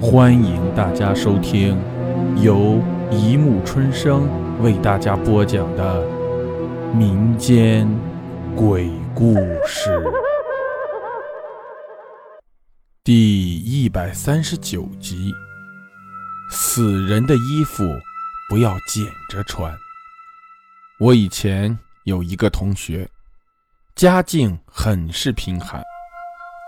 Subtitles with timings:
[0.00, 1.76] 欢迎大家收听
[2.40, 4.28] 由一木春生
[4.62, 6.06] 为大家播讲的
[6.94, 7.88] 民间
[8.54, 9.34] 鬼故
[9.66, 10.00] 事
[13.02, 15.34] 第一百三十九集：
[16.48, 17.82] 死人的衣服
[18.48, 19.76] 不要捡着穿。
[21.00, 23.08] 我以前有一个同学，
[23.96, 25.82] 家境很是贫寒。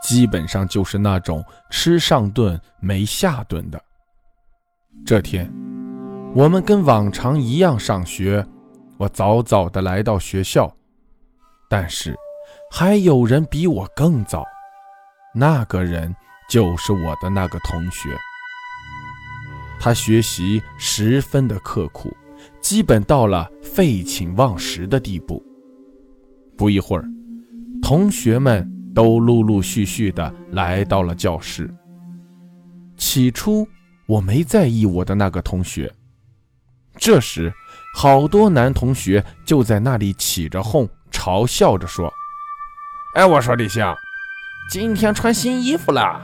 [0.03, 3.81] 基本上就是那种吃上顿没下顿的。
[5.05, 5.51] 这天，
[6.35, 8.45] 我们跟往常一样上学，
[8.97, 10.71] 我早早的来到学校，
[11.69, 12.15] 但是
[12.71, 14.45] 还有人比我更早，
[15.35, 16.15] 那个人
[16.49, 18.17] 就是我的那个同学。
[19.79, 22.15] 他学习十分的刻苦，
[22.61, 25.43] 基本到了废寝忘食的地步。
[26.57, 27.05] 不一会儿，
[27.83, 28.80] 同学们。
[28.95, 31.73] 都陆陆续续的来到了教室。
[32.97, 33.67] 起初
[34.07, 35.93] 我没在意我的那个同学，
[36.97, 37.53] 这时
[37.95, 42.13] 好多男同学就在那里起着哄，嘲笑着说
[43.17, 43.85] ：“哎，我说李星，
[44.71, 46.21] 今天穿新衣服了，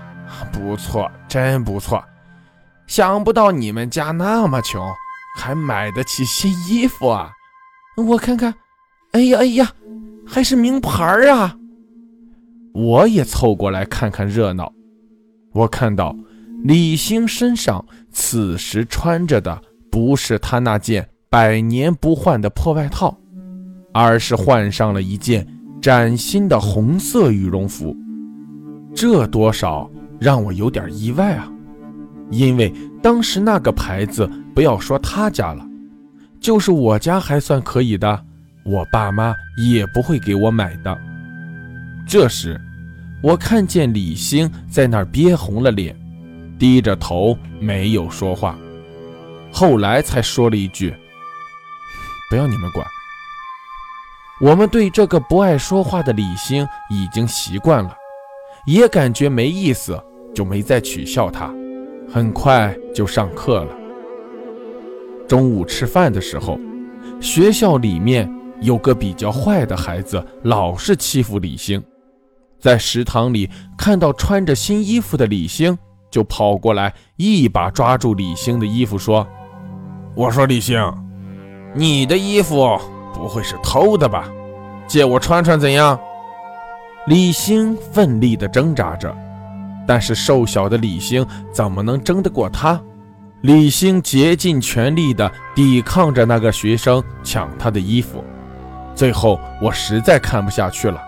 [0.52, 2.04] 不错，真不错。
[2.86, 4.86] 想不到你们家那么穷，
[5.38, 7.32] 还买得起新衣服啊！
[7.96, 8.54] 我看看，
[9.12, 9.72] 哎呀哎呀，
[10.26, 11.56] 还是名牌啊！”
[12.76, 14.70] 我也凑过来看看热闹。
[15.54, 16.14] 我看到
[16.62, 19.58] 李星身上此时穿着的
[19.90, 23.16] 不是他那件百年不换的破外套，
[23.94, 25.46] 而是换上了一件
[25.80, 27.96] 崭新的红色羽绒服。
[28.94, 31.50] 这多少让我有点意外啊！
[32.30, 32.70] 因为
[33.02, 35.66] 当时那个牌子，不要说他家了，
[36.38, 38.22] 就是我家还算可以的，
[38.66, 40.94] 我爸妈也不会给我买的。
[42.06, 42.60] 这时。
[43.26, 45.98] 我看见李星在那儿憋红了脸，
[46.60, 48.56] 低着头没有说话，
[49.50, 50.94] 后来才说了一句
[52.30, 52.86] ：“不要你们管。”
[54.40, 57.96] 我们对这个不爱说话的李星已经习惯了，
[58.64, 60.00] 也感觉没意思，
[60.32, 61.52] 就没再取笑他。
[62.08, 63.76] 很快就上课了。
[65.26, 66.60] 中午吃饭的时候，
[67.20, 71.82] 学校里面有个比较坏的孩子，老是欺负李星。
[72.58, 75.76] 在食堂里看到穿着新衣服的李星，
[76.10, 79.26] 就跑过来一把抓住李星的衣服，说
[80.16, 80.80] ：“我说李星，
[81.74, 82.78] 你的衣服
[83.12, 84.28] 不会是偷的吧？
[84.86, 85.98] 借我穿穿怎样？”
[87.06, 89.14] 李星奋力地挣扎着，
[89.86, 92.80] 但是瘦小的李星怎么能争得过他？
[93.42, 98.24] 李星竭尽全力地抵抗着那个学生抢他的衣服，
[98.92, 101.00] 最后我实在看不下去了。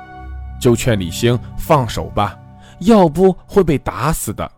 [0.60, 2.36] 就劝李星放手吧，
[2.80, 4.50] 要不会被打死的。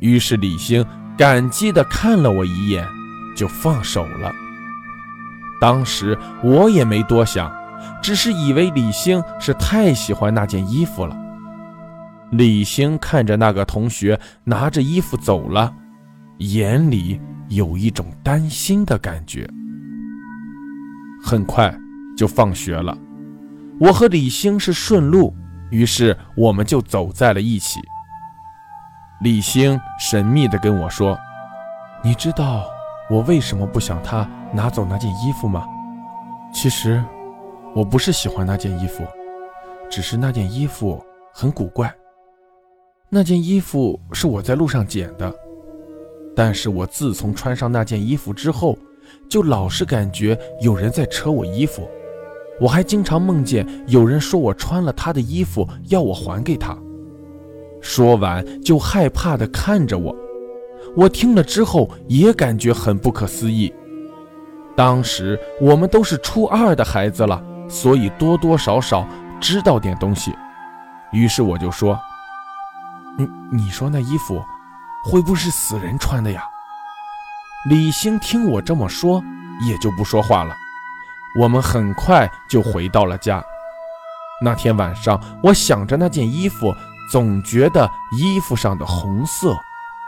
[0.00, 0.84] 于是李星
[1.16, 2.86] 感激地看了我一眼，
[3.36, 4.32] 就放手了。
[5.60, 7.52] 当时我也没多想，
[8.00, 11.16] 只是以为李星是太喜欢那件衣服了。
[12.30, 15.74] 李星看着那个同学拿着衣服走了，
[16.38, 19.48] 眼里有一种担心的感觉。
[21.20, 21.74] 很快
[22.16, 22.96] 就放学了。
[23.80, 25.32] 我和李星是顺路，
[25.70, 27.80] 于是我们就走在了一起。
[29.20, 31.16] 李星神秘地跟我说
[32.02, 32.68] ：“你知道
[33.08, 35.64] 我为什么不想他拿走那件衣服吗？
[36.52, 37.02] 其实
[37.72, 39.04] 我不是喜欢那件衣服，
[39.88, 41.00] 只是那件衣服
[41.32, 41.94] 很古怪。
[43.08, 45.32] 那件衣服是我在路上捡的，
[46.34, 48.76] 但是我自从穿上那件衣服之后，
[49.30, 51.88] 就老是感觉有人在扯我衣服。”
[52.60, 56.76] 我还经常梦见有人说我穿了他的衣服，要我还给他。
[57.80, 60.14] 说完就害怕地看着我，
[60.96, 63.72] 我听了之后也感觉很不可思议。
[64.76, 69.06] 当时我们都是初二的孩子了，所以多多少少
[69.40, 70.34] 知道点东西。
[71.12, 71.98] 于是我就说
[73.16, 74.42] ：“你你说那衣服
[75.04, 76.42] 会不会是死人穿的呀？”
[77.68, 79.22] 李星听我这么说，
[79.66, 80.54] 也就不说话了。
[81.38, 83.42] 我们很快就回到了家。
[84.42, 86.74] 那天晚上，我想着那件衣服，
[87.12, 89.56] 总觉得衣服上的红色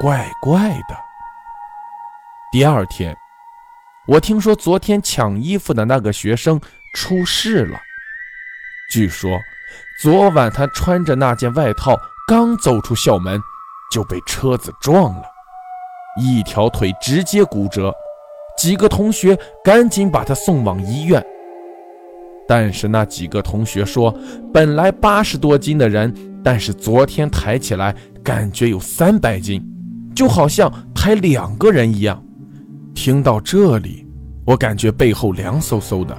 [0.00, 0.96] 怪怪的。
[2.50, 3.16] 第二天，
[4.06, 6.60] 我听说昨天抢衣服的那个学生
[6.94, 7.78] 出事了。
[8.90, 9.38] 据说，
[10.00, 11.96] 昨晚他穿着那件外套
[12.26, 13.40] 刚走出校门，
[13.92, 15.22] 就被车子撞了，
[16.20, 17.94] 一条腿直接骨折。
[18.60, 21.24] 几个同学赶紧把他送往医院，
[22.46, 24.14] 但是那几个同学说，
[24.52, 26.14] 本来八十多斤的人，
[26.44, 29.66] 但是昨天抬起来感觉有三百斤，
[30.14, 32.22] 就好像抬两个人一样。
[32.94, 34.06] 听到这里，
[34.44, 36.14] 我感觉背后凉飕飕的，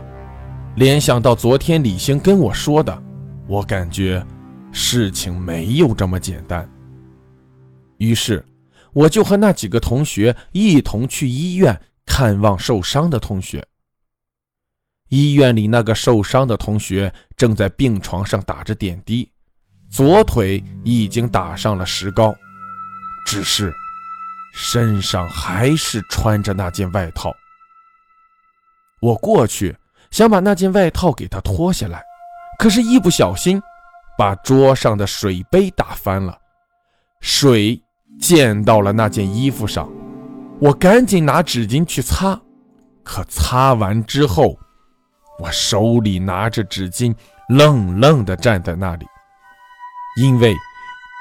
[0.77, 3.03] 联想到昨天李星跟我说的，
[3.45, 4.19] 我感觉
[4.71, 6.67] 事情没有这么简单。
[7.99, 8.43] 于是，
[8.93, 11.79] 我就和那几个同学一同去医院
[12.21, 13.65] 看望受伤的同学。
[15.09, 19.27] 医院里那个受伤的同学正在病床上打着点滴，
[19.89, 22.31] 左腿已经打上了石膏，
[23.25, 23.73] 只是
[24.53, 27.33] 身上还是穿着那件外套。
[29.01, 29.75] 我过去
[30.11, 32.03] 想把那件外套给他脱下来，
[32.59, 33.59] 可是，一不小心
[34.15, 36.37] 把桌上的水杯打翻了，
[37.19, 37.81] 水
[38.19, 39.89] 溅到了那件衣服上。
[40.61, 42.39] 我赶紧拿纸巾去擦，
[43.03, 44.57] 可擦完之后。
[45.39, 47.15] 我手里拿着纸巾，
[47.49, 49.07] 愣愣地站在那里，
[50.21, 50.53] 因为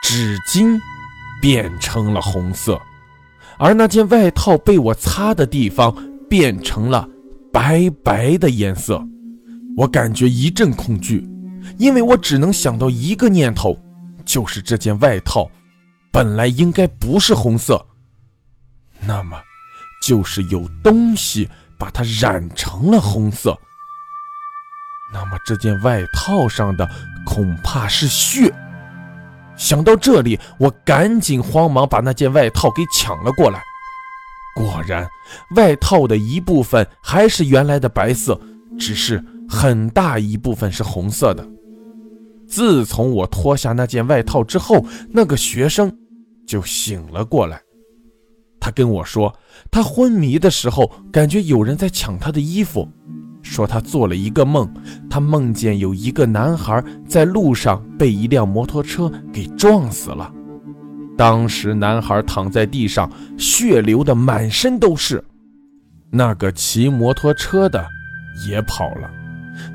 [0.03, 0.79] 纸巾
[1.41, 2.79] 变成了红色，
[3.59, 5.95] 而那件外套被我擦的地方
[6.29, 7.09] 变成了
[7.51, 9.03] 白白的颜色。
[9.75, 11.27] 我感觉一阵恐惧，
[11.79, 13.75] 因为我只能想到一个念头，
[14.23, 15.51] 就是这件外套
[16.13, 17.83] 本来应该不是红色，
[19.11, 19.37] 那么
[20.01, 23.59] 就是有东西把它染成了红色。
[25.13, 26.89] 那么这件外套上的
[27.27, 28.55] 恐怕是血。
[29.57, 33.61] 想到这里，我赶紧慌忙把那件外套给抢了过来。
[34.55, 35.11] 果然，
[35.57, 38.41] 外套的一部分还是原来的白色，
[38.79, 41.45] 只是很大一部分是红色的。
[42.47, 45.93] 自从我脱下那件外套之后，那个学生
[46.47, 47.61] 就醒了过来。
[48.61, 49.35] 他跟我说，
[49.71, 52.89] 他昏迷的时候感觉有人在抢他的衣服。
[53.43, 54.71] 说他做了一个梦，
[55.09, 60.31] 他梦见有一个男孩在路上被一辆摩托车给撞死了。
[61.17, 65.25] 当时男孩躺在地上，血流的满身都是。
[66.11, 67.83] 那个骑摩托车的
[68.47, 69.11] 也跑了，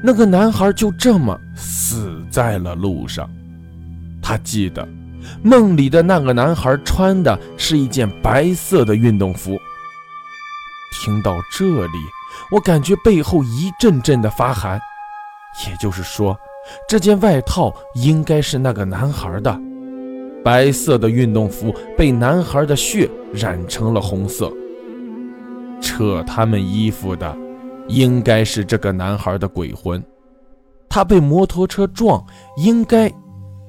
[0.04, 3.28] 那个男孩就这么死在了路上。
[4.22, 4.88] 他记得
[5.44, 9.60] 梦里的那个男孩穿的是一件白色的运动服。
[10.94, 11.98] 听到这里。
[12.52, 14.80] 我感觉背后一阵阵的发寒，
[15.66, 16.38] 也就是说，
[16.88, 19.58] 这件外套应该是那个男孩的。
[20.44, 24.52] 白色的运动服被男孩的血染成了红色，
[25.82, 27.36] 扯他们衣服的
[27.88, 30.04] 应该是这个男孩的鬼魂。
[30.90, 32.24] 他被摩托车撞，
[32.58, 33.12] 应该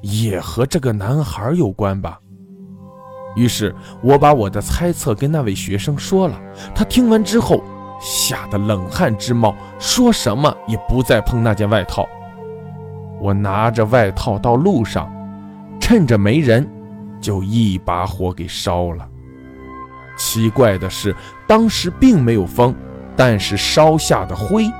[0.00, 2.20] 也和这个男孩有关吧。
[3.34, 6.40] 于是我把我的猜测跟那位学生说了，
[6.74, 7.62] 他听完之后。
[7.98, 12.06] 吓得冷汗直冒，说什么也不再碰那件外套。
[13.22, 15.10] 我拿着外套到路上，
[15.80, 16.68] 趁着没人，
[17.22, 19.08] 就一把火给烧了。
[20.18, 21.16] 奇怪的是，
[21.46, 22.74] 当时并没有风，
[23.16, 24.70] 但是烧下的灰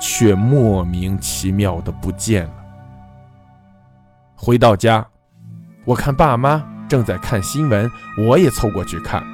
[0.00, 2.55] 却莫名其妙的不见了。
[4.38, 5.04] 回到家，
[5.86, 9.24] 我看爸妈正在看新闻，我也凑过去看。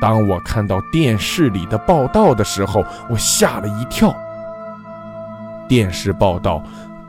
[0.00, 4.14] 当我看到电视里的报道的时候，我吓了一跳。
[5.68, 6.62] 电视报道，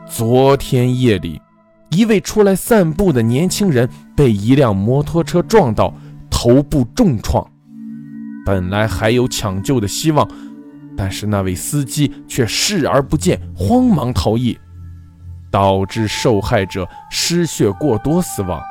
[0.08, 1.42] 昨天夜里，
[1.90, 5.92] 一位出来散步的年轻人被一辆摩托车撞到，
[6.30, 7.44] 头部重创。
[8.46, 10.26] 本来还有抢救的希望，
[10.96, 14.56] 但是那位司机却视而不见，慌忙逃逸，
[15.56, 18.62] 导致受害者失血过多死亡。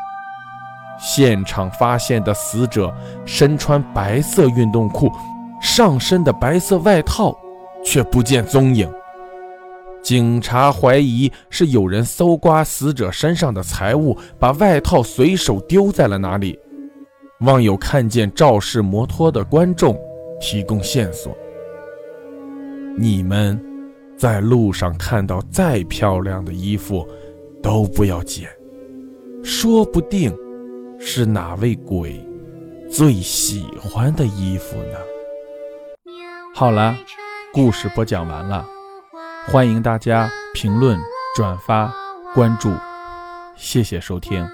[0.99, 5.11] 现场发现的死者身穿白色运动裤，
[5.59, 7.35] 上身的白色外套
[7.83, 8.87] 却不见踪影。
[10.03, 16.55] 警察怀疑是有人搜刮死者身上的财物，把外套随手丢在了哪里。
[17.39, 19.97] 望有看见肇事摩托的观众
[20.39, 21.35] 提供线索。
[22.95, 23.59] 你们
[24.17, 27.07] 在路上看到再漂亮的衣服，
[27.61, 28.49] 都不要捡，
[29.43, 30.35] 说不定。
[30.97, 32.25] 是哪位鬼
[32.89, 34.97] 最喜欢的衣服呢？
[36.55, 36.95] 好了，
[37.53, 38.65] 故事播讲完了，
[39.45, 40.97] 欢迎大家评论、
[41.35, 41.93] 转发、
[42.33, 42.71] 关注，
[43.57, 44.47] 谢谢收听。